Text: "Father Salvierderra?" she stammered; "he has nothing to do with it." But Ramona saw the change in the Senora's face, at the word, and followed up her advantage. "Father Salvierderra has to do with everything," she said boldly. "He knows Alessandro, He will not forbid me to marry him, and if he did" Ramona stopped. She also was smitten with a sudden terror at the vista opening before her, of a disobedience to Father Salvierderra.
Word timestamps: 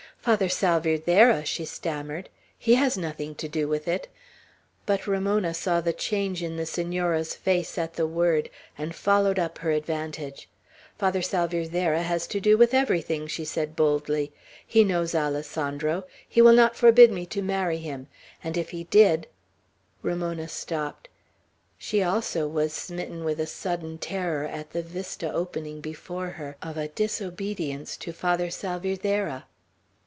"Father 0.21 0.49
Salvierderra?" 0.49 1.43
she 1.45 1.65
stammered; 1.65 2.29
"he 2.55 2.75
has 2.75 2.95
nothing 2.95 3.33
to 3.33 3.47
do 3.47 3.67
with 3.67 3.87
it." 3.87 4.07
But 4.85 5.07
Ramona 5.07 5.55
saw 5.55 5.81
the 5.81 5.93
change 5.93 6.43
in 6.43 6.57
the 6.57 6.67
Senora's 6.67 7.33
face, 7.33 7.75
at 7.75 7.95
the 7.95 8.05
word, 8.05 8.51
and 8.77 8.93
followed 8.93 9.39
up 9.39 9.57
her 9.57 9.71
advantage. 9.71 10.47
"Father 10.95 11.23
Salvierderra 11.23 12.03
has 12.03 12.27
to 12.27 12.39
do 12.39 12.55
with 12.55 12.71
everything," 12.75 13.25
she 13.25 13.43
said 13.43 13.75
boldly. 13.75 14.31
"He 14.63 14.83
knows 14.83 15.15
Alessandro, 15.15 16.03
He 16.29 16.39
will 16.39 16.53
not 16.53 16.75
forbid 16.75 17.11
me 17.11 17.25
to 17.25 17.41
marry 17.41 17.79
him, 17.79 18.05
and 18.43 18.57
if 18.57 18.69
he 18.69 18.83
did" 18.83 19.25
Ramona 20.03 20.49
stopped. 20.49 21.09
She 21.79 22.03
also 22.03 22.47
was 22.47 22.73
smitten 22.73 23.23
with 23.23 23.39
a 23.39 23.47
sudden 23.47 23.97
terror 23.97 24.45
at 24.45 24.69
the 24.69 24.83
vista 24.83 25.33
opening 25.33 25.81
before 25.81 26.27
her, 26.29 26.57
of 26.61 26.77
a 26.77 26.89
disobedience 26.89 27.97
to 27.97 28.13
Father 28.13 28.51
Salvierderra. 28.51 29.45